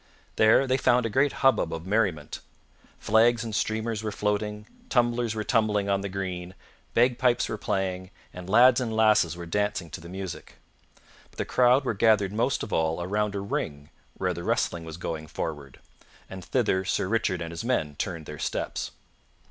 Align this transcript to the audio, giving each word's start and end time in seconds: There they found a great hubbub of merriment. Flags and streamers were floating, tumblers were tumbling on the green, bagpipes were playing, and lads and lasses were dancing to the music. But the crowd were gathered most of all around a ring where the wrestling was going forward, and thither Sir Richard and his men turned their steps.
There 0.35 0.65
they 0.65 0.77
found 0.77 1.05
a 1.05 1.11
great 1.11 1.31
hubbub 1.45 1.71
of 1.71 1.85
merriment. 1.85 2.39
Flags 2.97 3.43
and 3.43 3.53
streamers 3.53 4.01
were 4.01 4.11
floating, 4.11 4.65
tumblers 4.89 5.35
were 5.35 5.43
tumbling 5.43 5.89
on 5.89 6.01
the 6.01 6.09
green, 6.09 6.55
bagpipes 6.95 7.47
were 7.47 7.59
playing, 7.59 8.09
and 8.33 8.49
lads 8.49 8.79
and 8.81 8.95
lasses 8.95 9.37
were 9.37 9.45
dancing 9.45 9.91
to 9.91 10.01
the 10.01 10.09
music. 10.09 10.55
But 11.29 11.37
the 11.37 11.45
crowd 11.45 11.85
were 11.85 11.93
gathered 11.93 12.33
most 12.33 12.63
of 12.63 12.73
all 12.73 12.99
around 12.99 13.35
a 13.35 13.41
ring 13.41 13.91
where 14.15 14.33
the 14.33 14.43
wrestling 14.43 14.85
was 14.85 14.97
going 14.97 15.27
forward, 15.27 15.79
and 16.27 16.43
thither 16.43 16.83
Sir 16.83 17.07
Richard 17.07 17.39
and 17.39 17.51
his 17.51 17.63
men 17.63 17.95
turned 17.99 18.25
their 18.25 18.39
steps. 18.39 18.89